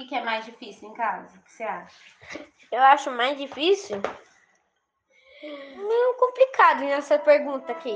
[0.00, 1.28] O que é mais difícil em casa?
[1.36, 1.94] O que você acha?
[2.72, 4.00] Eu acho mais difícil.
[5.42, 7.94] Meio complicado nessa pergunta aqui.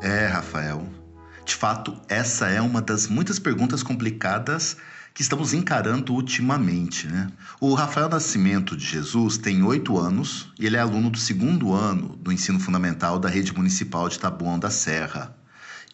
[0.00, 0.86] É, Rafael.
[1.44, 4.76] De fato, essa é uma das muitas perguntas complicadas
[5.12, 7.08] que estamos encarando ultimamente.
[7.08, 7.26] Né?
[7.60, 12.14] O Rafael Nascimento de Jesus tem oito anos e ele é aluno do segundo ano
[12.16, 15.41] do ensino fundamental da rede municipal de Taboão da Serra.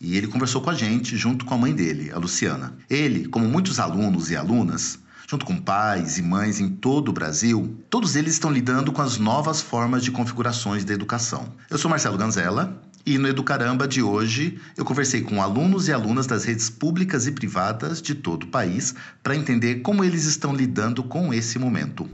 [0.01, 2.75] E ele conversou com a gente junto com a mãe dele, a Luciana.
[2.89, 4.99] Ele, como muitos alunos e alunas,
[5.29, 9.19] junto com pais e mães em todo o Brasil, todos eles estão lidando com as
[9.19, 11.53] novas formas de configurações da educação.
[11.69, 16.27] Eu sou Marcelo Ganzella e no Educaramba de hoje, eu conversei com alunos e alunas
[16.27, 21.03] das redes públicas e privadas de todo o país para entender como eles estão lidando
[21.03, 22.09] com esse momento.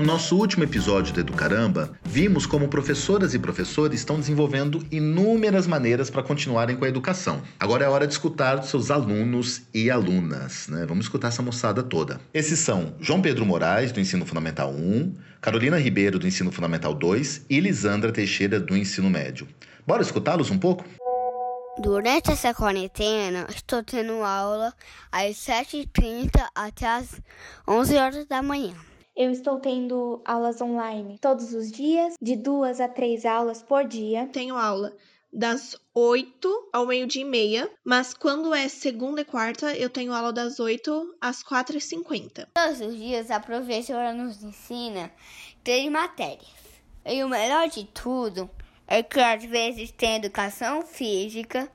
[0.00, 6.08] No nosso último episódio do Educaramba, vimos como professoras e professores estão desenvolvendo inúmeras maneiras
[6.08, 7.42] para continuarem com a educação.
[7.58, 10.68] Agora é hora de escutar seus alunos e alunas.
[10.68, 10.86] Né?
[10.86, 12.18] Vamos escutar essa moçada toda.
[12.32, 17.44] Esses são João Pedro Moraes, do Ensino Fundamental 1, Carolina Ribeiro, do Ensino Fundamental 2
[17.50, 19.46] e Lisandra Teixeira, do Ensino Médio.
[19.86, 20.82] Bora escutá-los um pouco?
[21.82, 24.72] Durante essa quarentena, estou tendo aula
[25.12, 27.20] às 7h30 até às
[27.68, 28.72] 11 horas da manhã.
[29.22, 34.26] Eu estou tendo aulas online todos os dias, de duas a três aulas por dia.
[34.32, 34.96] Tenho aula
[35.30, 40.32] das 8 ao meio-dia e meia, mas quando é segunda e quarta, eu tenho aula
[40.32, 42.48] das 8 às 4h50.
[42.54, 45.12] Todos os dias a professora nos ensina
[45.62, 46.48] três matérias.
[47.04, 48.48] E o melhor de tudo
[48.88, 51.70] é que às vezes tem educação física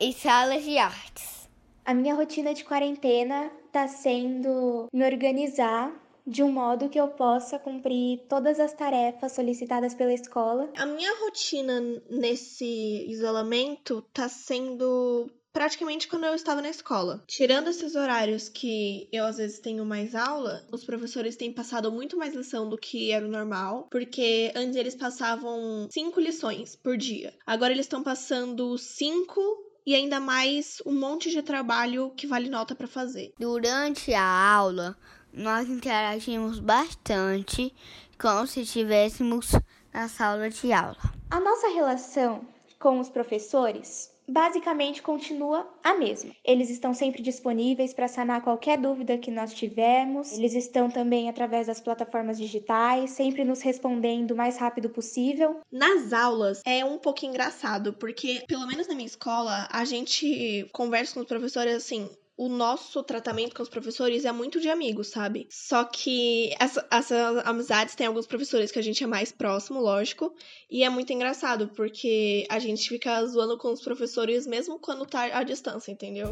[0.00, 1.50] e salas de artes.
[1.84, 5.92] A minha rotina de quarentena está sendo me organizar
[6.28, 10.70] de um modo que eu possa cumprir todas as tarefas solicitadas pela escola.
[10.76, 17.24] A minha rotina nesse isolamento tá sendo praticamente quando eu estava na escola.
[17.26, 22.16] Tirando esses horários que eu às vezes tenho mais aula, os professores têm passado muito
[22.16, 27.34] mais lição do que era o normal, porque antes eles passavam cinco lições por dia.
[27.46, 29.40] Agora eles estão passando cinco
[29.84, 33.32] e ainda mais um monte de trabalho que vale nota para fazer.
[33.38, 34.96] Durante a aula,
[35.32, 37.74] nós interagimos bastante
[38.20, 39.52] como se estivéssemos
[39.92, 40.96] na sala de aula.
[41.30, 42.46] A nossa relação
[42.78, 46.32] com os professores basicamente continua a mesma.
[46.44, 50.32] Eles estão sempre disponíveis para sanar qualquer dúvida que nós tivermos.
[50.32, 55.60] Eles estão também através das plataformas digitais, sempre nos respondendo o mais rápido possível.
[55.72, 61.14] Nas aulas é um pouco engraçado, porque pelo menos na minha escola, a gente conversa
[61.14, 65.48] com os professores assim, o nosso tratamento com os professores é muito de amigos, sabe?
[65.50, 70.32] Só que essa, essas amizades tem alguns professores que a gente é mais próximo, lógico,
[70.70, 75.24] e é muito engraçado, porque a gente fica zoando com os professores mesmo quando tá
[75.36, 76.28] à distância, entendeu?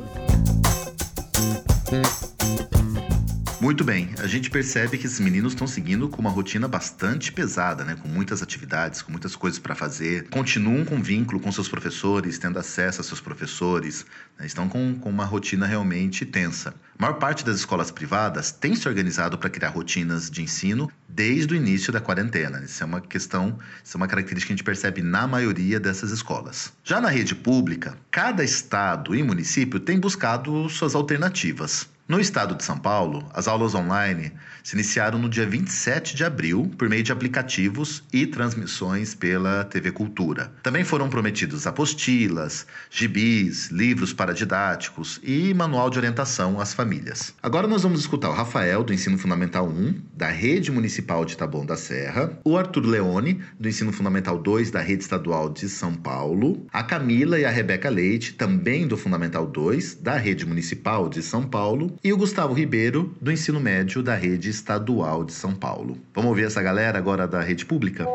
[3.67, 7.85] Muito bem, a gente percebe que esses meninos estão seguindo com uma rotina bastante pesada,
[7.85, 7.97] né?
[8.01, 10.29] Com muitas atividades, com muitas coisas para fazer.
[10.29, 14.07] Continuam com vínculo com seus professores, tendo acesso a seus professores.
[14.39, 14.47] Né?
[14.47, 16.77] Estão com, com uma rotina realmente tensa.
[16.97, 21.53] A maior parte das escolas privadas tem se organizado para criar rotinas de ensino desde
[21.53, 22.63] o início da quarentena.
[22.65, 26.13] Isso é uma questão, isso é uma característica que a gente percebe na maioria dessas
[26.13, 26.73] escolas.
[26.85, 31.89] Já na rede pública, cada estado e município tem buscado suas alternativas.
[32.09, 34.31] No estado de São Paulo, as aulas online
[34.63, 39.91] se iniciaram no dia 27 de abril por meio de aplicativos e transmissões pela TV
[39.91, 40.53] Cultura.
[40.63, 47.35] Também foram prometidos apostilas, gibis, livros paradidáticos e manual de orientação às famílias.
[47.43, 51.67] Agora nós vamos escutar o Rafael, do Ensino Fundamental 1, da Rede Municipal de Taboão
[51.67, 56.65] da Serra, o Arthur Leone, do Ensino Fundamental 2, da Rede Estadual de São Paulo,
[56.73, 61.43] a Camila e a Rebeca Leite, também do Fundamental 2, da Rede Municipal de São
[61.43, 65.97] Paulo, e o Gustavo Ribeiro, do ensino médio da rede estadual de São Paulo.
[66.15, 68.07] Vamos ouvir essa galera agora da rede pública?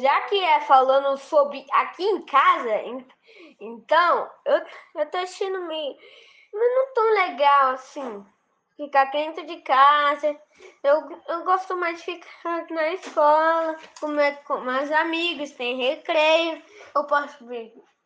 [0.00, 2.82] Já que é falando sobre aqui em casa,
[3.60, 4.62] então eu,
[5.00, 5.96] eu tô achando meio.
[6.52, 8.24] não tão legal assim.
[8.76, 10.36] Ficar dentro de casa.
[10.84, 14.08] Eu, eu gosto mais de ficar na escola, com,
[14.44, 16.62] com meus amigos, tem recreio.
[16.94, 17.44] Eu posso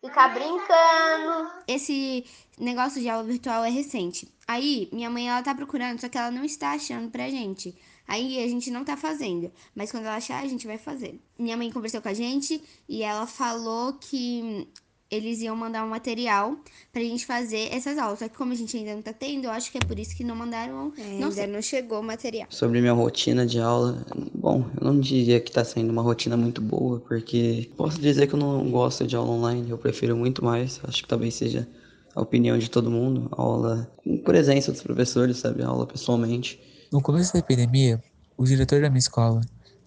[0.00, 1.50] ficar brincando.
[1.68, 2.24] Esse
[2.58, 4.28] negócio de aula virtual é recente.
[4.46, 7.76] Aí, minha mãe, ela tá procurando, só que ela não está achando pra gente.
[8.08, 11.20] Aí a gente não tá fazendo, mas quando ela achar, a gente vai fazer.
[11.38, 14.68] Minha mãe conversou com a gente e ela falou que
[15.10, 16.56] eles iam mandar um material
[16.92, 18.20] pra gente fazer essas aulas.
[18.20, 20.14] Só que como a gente ainda não tá tendo, eu acho que é por isso
[20.14, 20.92] que não mandaram.
[20.96, 21.46] É, não ainda sei.
[21.48, 22.46] não chegou o material.
[22.50, 26.60] Sobre minha rotina de aula, bom, eu não diria que tá sendo uma rotina muito
[26.60, 30.80] boa, porque posso dizer que eu não gosto de aula online, eu prefiro muito mais,
[30.84, 31.68] acho que talvez seja
[32.14, 36.60] a opinião de todo mundo, aula com presença dos professores, sabe, aula pessoalmente.
[36.92, 38.02] No começo da epidemia,
[38.36, 39.40] o diretor da minha escola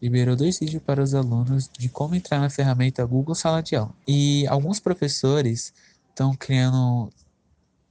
[0.04, 3.96] liberou dois vídeos para os alunos de como entrar na ferramenta Google Sala de Aula.
[4.06, 5.74] E alguns professores
[6.10, 7.10] estão criando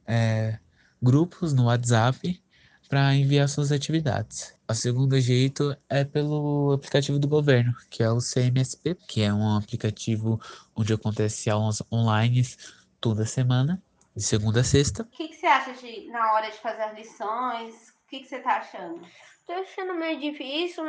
[0.07, 0.59] é,
[1.01, 2.39] grupos no WhatsApp
[2.87, 4.55] para enviar suas atividades.
[4.69, 9.57] O segundo jeito é pelo aplicativo do governo, que é o CMSP, que é um
[9.57, 10.39] aplicativo
[10.77, 12.47] onde acontece aulas online
[13.01, 13.83] toda semana,
[14.15, 15.05] de segunda a sexta.
[15.05, 17.75] O que, que você acha de, na hora de fazer as lições?
[18.05, 19.01] O que, que você tá achando?
[19.47, 20.85] Tô achando meio difícil,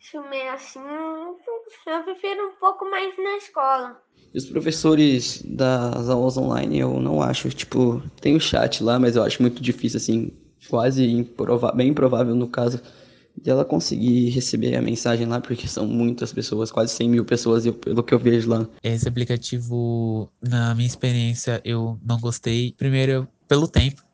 [0.00, 0.80] isso meio assim.
[0.80, 4.00] Eu prefiro um pouco mais na escola.
[4.34, 9.16] E os professores das aulas online, eu não acho, tipo, tem o chat lá, mas
[9.16, 10.30] eu acho muito difícil, assim,
[10.68, 12.80] quase improva bem improvável no caso
[13.40, 17.64] de ela conseguir receber a mensagem lá, porque são muitas pessoas, quase 100 mil pessoas,
[17.66, 18.66] eu- pelo que eu vejo lá.
[18.82, 22.72] Esse aplicativo, na minha experiência, eu não gostei.
[22.76, 24.05] Primeiro, pelo tempo.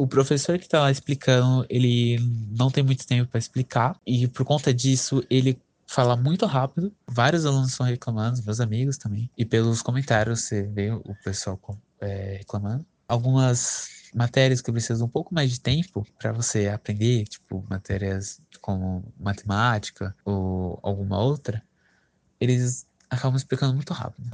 [0.00, 2.18] O professor que tá lá explicando, ele
[2.56, 3.94] não tem muito tempo para explicar.
[4.06, 6.90] E por conta disso, ele fala muito rápido.
[7.06, 9.30] Vários alunos estão reclamando, meus amigos também.
[9.36, 11.60] E pelos comentários, você vê o pessoal
[12.00, 12.86] é, reclamando.
[13.06, 19.04] Algumas matérias que precisam um pouco mais de tempo para você aprender, tipo matérias como
[19.20, 21.62] matemática ou alguma outra,
[22.40, 24.30] eles acabam explicando muito rápido.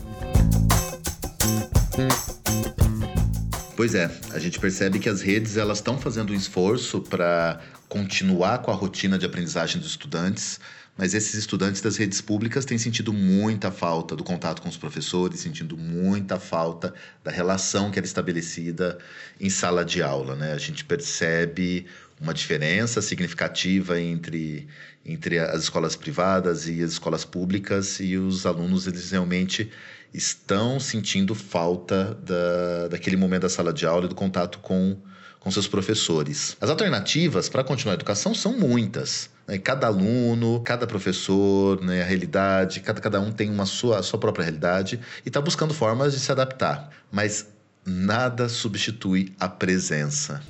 [3.77, 8.63] Pois é, a gente percebe que as redes elas estão fazendo um esforço para continuar
[8.63, 10.59] com a rotina de aprendizagem dos estudantes,
[10.97, 15.41] mas esses estudantes das redes públicas têm sentido muita falta do contato com os professores,
[15.41, 18.97] sentindo muita falta da relação que era estabelecida
[19.39, 20.55] em sala de aula, né?
[20.55, 21.85] A gente percebe
[22.19, 24.67] uma diferença significativa entre,
[25.05, 29.71] entre as escolas privadas e as escolas públicas e os alunos eles realmente
[30.13, 34.97] estão sentindo falta da, daquele momento da sala de aula e do contato com,
[35.41, 36.57] com seus professores.
[36.61, 39.31] As alternativas para continuar a educação são muitas.
[39.47, 39.59] Né?
[39.59, 42.03] Cada aluno, cada professor, né?
[42.03, 46.13] a realidade, cada, cada um tem uma sua, sua própria realidade e está buscando formas
[46.13, 46.91] de se adaptar.
[47.11, 47.47] Mas
[47.85, 50.43] nada substitui a presença.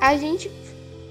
[0.00, 0.50] A gente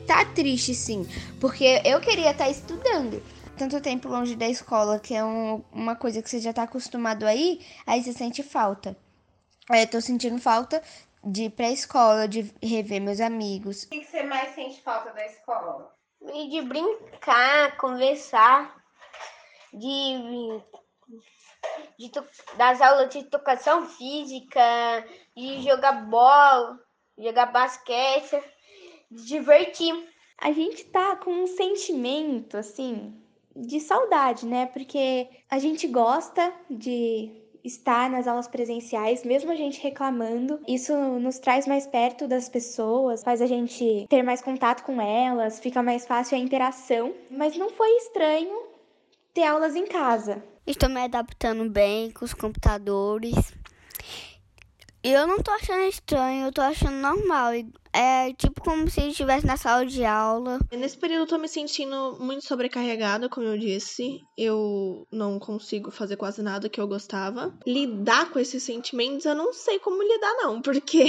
[0.10, 1.06] tá triste, sim,
[1.40, 3.22] porque eu queria estar estudando.
[3.56, 7.28] Tanto tempo longe da escola, que é um- uma coisa que você já tá acostumado
[7.28, 8.98] aí, aí você sente falta.
[9.70, 10.82] Aí eu tô sentindo falta
[11.24, 13.84] de ir pra escola, de rever meus amigos.
[13.84, 15.94] O que, você mais sente falta da escola?
[16.34, 18.76] E de brincar, conversar,
[19.72, 20.60] de,
[22.00, 22.26] de to-
[22.58, 24.60] das aulas de educação física,
[25.38, 26.80] de jogar bola,
[27.18, 28.42] jogar basquete,
[29.12, 29.94] divertir.
[30.38, 33.14] A gente tá com um sentimento, assim,
[33.56, 34.66] de saudade, né?
[34.68, 37.32] Porque a gente gosta de
[37.64, 40.60] estar nas aulas presenciais, mesmo a gente reclamando.
[40.68, 45.60] Isso nos traz mais perto das pessoas, faz a gente ter mais contato com elas,
[45.60, 47.14] fica mais fácil a interação.
[47.30, 48.70] Mas não foi estranho
[49.34, 50.44] ter aulas em casa.
[50.66, 53.54] Estou me adaptando bem com os computadores.
[55.02, 57.54] E eu não tô achando estranho, eu tô achando normal.
[57.56, 60.60] E É tipo como se estivesse na sala de aula.
[60.72, 64.20] Nesse período eu tô me sentindo muito sobrecarregada, como eu disse.
[64.38, 67.58] Eu não consigo fazer quase nada que eu gostava.
[67.66, 71.06] Lidar com esses sentimentos, eu não sei como lidar, não, porque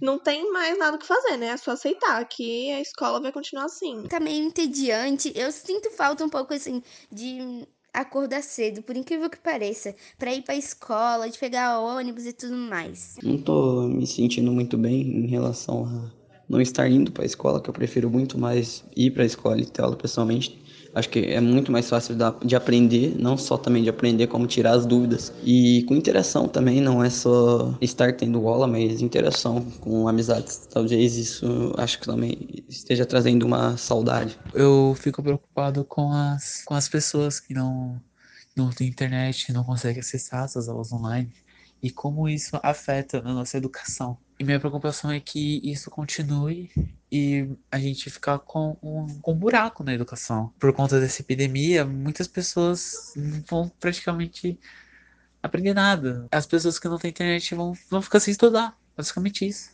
[0.00, 1.48] não tem mais nada o que fazer, né?
[1.48, 4.04] É só aceitar que a escola vai continuar assim.
[4.04, 5.32] Tá meio entediante.
[5.36, 10.42] Eu sinto falta um pouco, assim, de acordar cedo, por incrível que pareça, pra ir
[10.42, 13.16] pra escola, de pegar ônibus e tudo mais.
[13.22, 16.10] Não tô me sentindo muito bem em relação a
[16.48, 19.60] não estar indo para a escola, que eu prefiro muito mais ir para a escola
[19.60, 20.69] e ter aula pessoalmente.
[20.94, 24.72] Acho que é muito mais fácil de aprender, não só também de aprender, como tirar
[24.72, 25.32] as dúvidas.
[25.44, 30.66] E com interação também, não é só estar tendo aula, mas interação com amizades.
[30.68, 34.38] Talvez isso, acho que também esteja trazendo uma saudade.
[34.52, 38.00] Eu fico preocupado com as, com as pessoas que não,
[38.56, 41.30] não têm internet, não conseguem acessar essas aulas online
[41.82, 44.18] e como isso afeta na nossa educação.
[44.40, 46.70] E minha preocupação é que isso continue
[47.12, 50.50] e a gente ficar com um, com um buraco na educação.
[50.58, 54.58] Por conta dessa epidemia, muitas pessoas não vão praticamente
[55.42, 56.26] aprender nada.
[56.32, 58.74] As pessoas que não têm internet vão, vão ficar sem estudar.
[58.96, 59.72] Basicamente isso.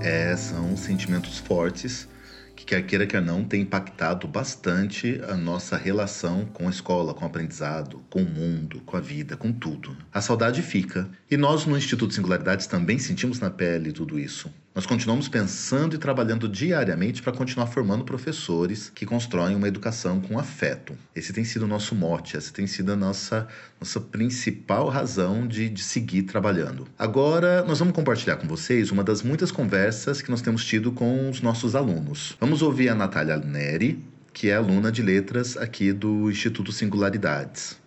[0.00, 2.06] É, são sentimentos fortes
[2.54, 7.24] que, quer queira, quer não, tem impactado bastante a nossa relação com a escola, com
[7.24, 9.96] o aprendizado, com o mundo, com a vida, com tudo.
[10.12, 11.08] A saudade fica.
[11.30, 14.50] E nós, no Instituto Singularidades, também sentimos na pele tudo isso.
[14.74, 20.36] Nós continuamos pensando e trabalhando diariamente para continuar formando professores que constroem uma educação com
[20.36, 20.98] afeto.
[21.14, 23.46] Esse tem sido o nosso mote, essa tem sido a nossa,
[23.78, 26.88] nossa principal razão de, de seguir trabalhando.
[26.98, 31.30] Agora, nós vamos compartilhar com vocês uma das muitas conversas que nós temos tido com
[31.30, 32.36] os nossos alunos.
[32.40, 37.78] Vamos ouvir a Natália Neri, que é aluna de letras aqui do Instituto Singularidades.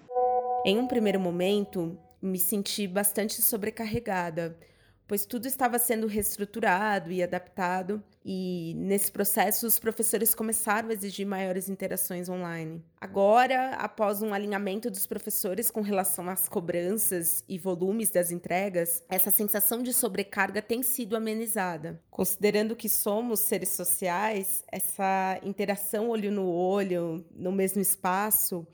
[0.65, 4.56] Em um primeiro momento, me senti bastante sobrecarregada
[5.08, 11.26] pois tudo estava sendo reestruturado e adaptado, e nesse processo os professores começaram a exigir
[11.26, 12.84] maiores interações online.
[13.00, 19.32] Agora, após um alinhamento dos professores com relação às cobranças e volumes das entregas, essa
[19.32, 22.02] sensação de sobrecarga tem sido amenizada.
[22.12, 28.68] Considerando que somos seres sociais, essa interação olho no olho, no mesmo espaço,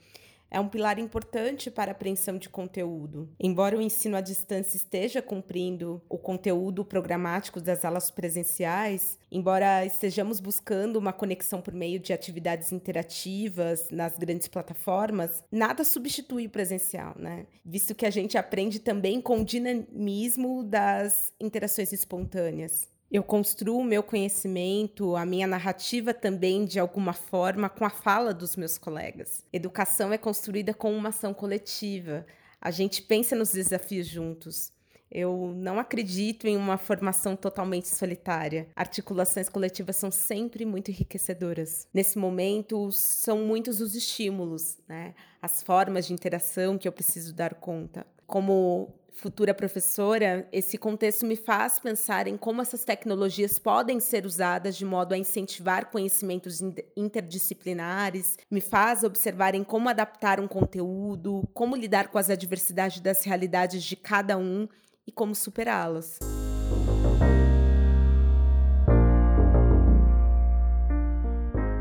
[0.54, 3.28] é um pilar importante para a apreensão de conteúdo.
[3.40, 10.38] Embora o ensino à distância esteja cumprindo o conteúdo programático das aulas presenciais, embora estejamos
[10.38, 17.16] buscando uma conexão por meio de atividades interativas nas grandes plataformas, nada substitui o presencial,
[17.18, 17.46] né?
[17.64, 22.93] Visto que a gente aprende também com o dinamismo das interações espontâneas.
[23.14, 28.34] Eu construo o meu conhecimento, a minha narrativa também, de alguma forma, com a fala
[28.34, 29.46] dos meus colegas.
[29.52, 32.26] Educação é construída com uma ação coletiva.
[32.60, 34.72] A gente pensa nos desafios juntos.
[35.08, 38.66] Eu não acredito em uma formação totalmente solitária.
[38.74, 41.86] Articulações coletivas são sempre muito enriquecedoras.
[41.94, 45.14] Nesse momento, são muitos os estímulos, né?
[45.40, 48.04] as formas de interação que eu preciso dar conta.
[48.26, 54.76] Como futura professora, esse contexto me faz pensar em como essas tecnologias podem ser usadas
[54.76, 56.60] de modo a incentivar conhecimentos
[56.96, 63.24] interdisciplinares, me faz observar em como adaptar um conteúdo, como lidar com as adversidades das
[63.24, 64.68] realidades de cada um
[65.06, 66.18] e como superá-las.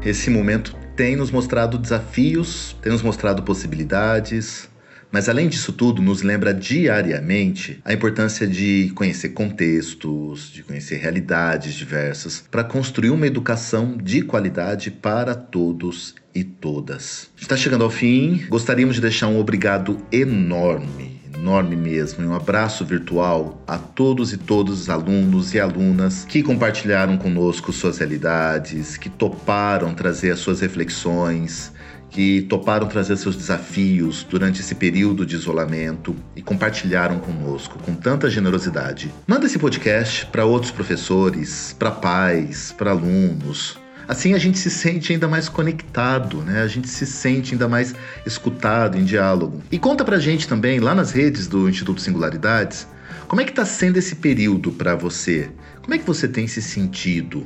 [0.05, 4.69] Esse momento tem nos mostrado desafios, tem nos mostrado possibilidades,
[5.13, 11.75] mas além disso tudo, nos lembra diariamente a importância de conhecer contextos, de conhecer realidades
[11.75, 17.29] diversas, para construir uma educação de qualidade para todos e todas.
[17.39, 22.85] Está chegando ao fim, gostaríamos de deixar um obrigado enorme enorme mesmo, e um abraço
[22.85, 29.09] virtual a todos e todos os alunos e alunas que compartilharam conosco suas realidades, que
[29.09, 31.73] toparam trazer as suas reflexões,
[32.13, 38.29] que toparam trazer seus desafios durante esse período de isolamento e compartilharam conosco com tanta
[38.29, 39.11] generosidade.
[39.25, 43.79] Manda esse podcast para outros professores, para pais, para alunos.
[44.07, 46.61] Assim a gente se sente ainda mais conectado, né?
[46.61, 47.95] A gente se sente ainda mais
[48.27, 49.63] escutado em diálogo.
[49.71, 52.87] E conta pra gente também lá nas redes do Instituto Singularidades,
[53.27, 55.49] como é que está sendo esse período para você?
[55.81, 57.43] Como é que você tem se sentido?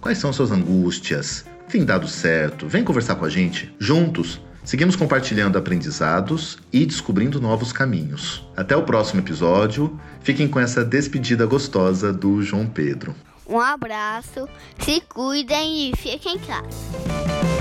[0.00, 1.44] Quais são suas angústias?
[1.70, 3.74] Tem dado certo, vem conversar com a gente.
[3.78, 8.44] Juntos, seguimos compartilhando aprendizados e descobrindo novos caminhos.
[8.56, 9.98] Até o próximo episódio.
[10.20, 13.14] Fiquem com essa despedida gostosa do João Pedro.
[13.46, 14.48] Um abraço,
[14.78, 17.59] se cuidem e fiquem em casa.